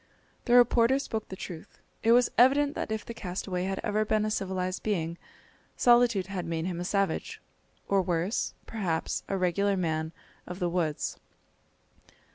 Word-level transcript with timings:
The 0.45 0.55
reporter 0.55 0.97
spoke 0.97 1.27
the 1.29 1.35
truth. 1.35 1.79
It 2.01 2.11
was 2.11 2.31
evident 2.35 2.73
that 2.73 2.91
if 2.91 3.05
the 3.05 3.13
castaway 3.13 3.65
had 3.65 3.79
ever 3.83 4.03
been 4.03 4.25
a 4.25 4.31
civilised 4.31 4.81
being, 4.81 5.19
solitude 5.77 6.25
had 6.25 6.47
made 6.47 6.65
him 6.65 6.79
a 6.79 6.83
savage, 6.83 7.39
or 7.87 8.01
worse, 8.01 8.55
perhaps 8.65 9.21
a 9.27 9.37
regular 9.37 9.77
man 9.77 10.11
of 10.47 10.57
the 10.57 10.69
woods. 10.69 11.19